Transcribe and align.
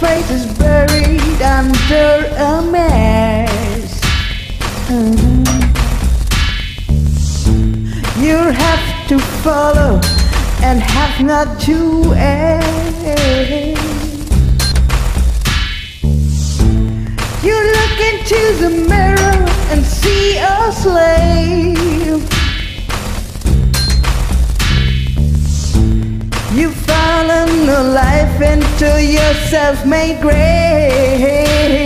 Face 0.00 0.30
is 0.30 0.46
buried 0.58 1.40
under 1.42 2.26
a 2.36 2.62
mess. 2.70 4.00
Mhm. 4.88 5.46
You 8.20 8.36
have 8.36 8.86
to 9.08 9.18
follow 9.42 10.00
and 10.62 10.82
have 10.82 11.20
not 11.24 11.60
to 11.60 12.12
end. 12.12 13.78
You 17.42 17.56
look 17.76 17.96
into 18.10 18.40
the 18.60 18.70
mirror 18.88 19.05
into 28.52 29.02
your 29.02 29.34
self-made 29.50 30.20
grave. 30.20 31.85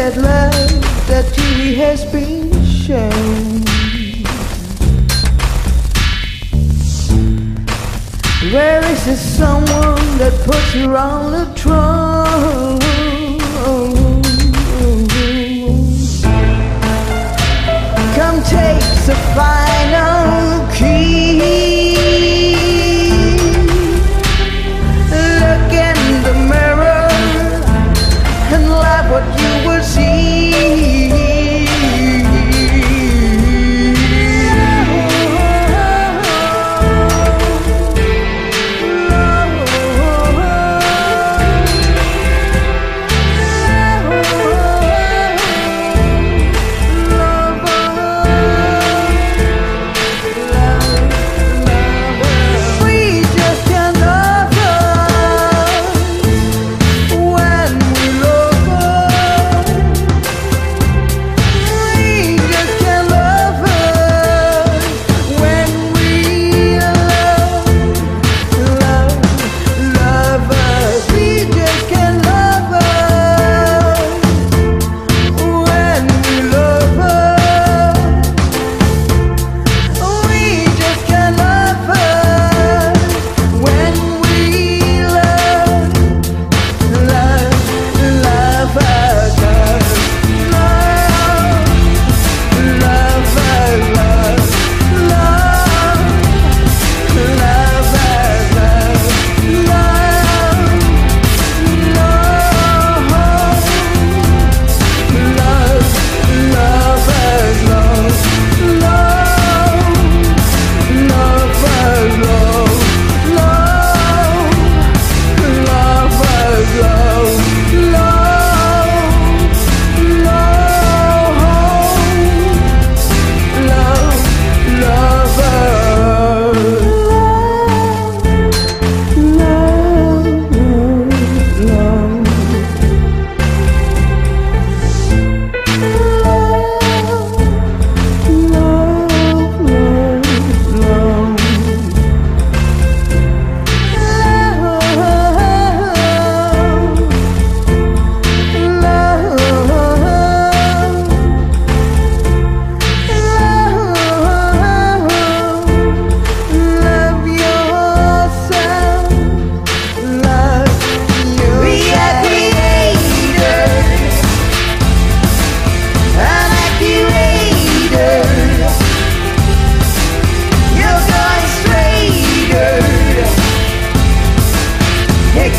That 0.00 0.16
love 0.16 1.08
that 1.08 1.26
TV 1.26 1.74
has 1.76 2.06
been 2.06 2.50
shown? 2.64 3.60
Where 8.50 8.82
is 8.92 9.04
the 9.04 9.16
someone 9.16 10.06
that 10.16 10.32
puts 10.46 10.74
you 10.74 10.96
on 10.96 11.32
the 11.32 11.46
throne? 11.54 12.80
Come 18.16 18.42
take 18.44 18.80
the 19.06 19.16
fight. 19.34 19.69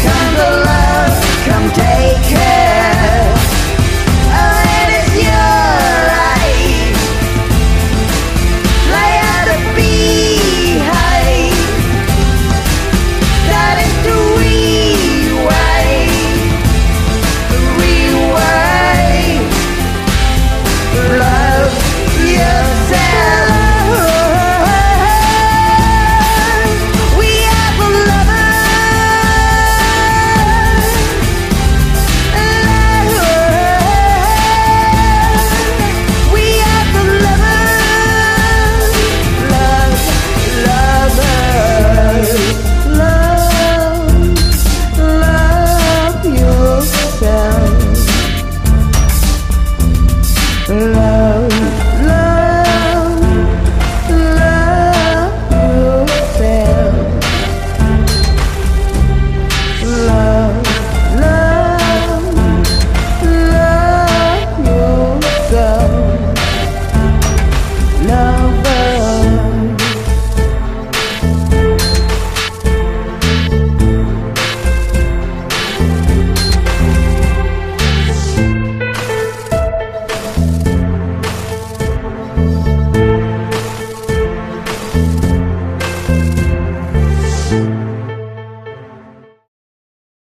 to 0.03 0.49
love, 0.65 1.45
come 1.45 1.71
take 1.71 2.23
care. 2.23 2.60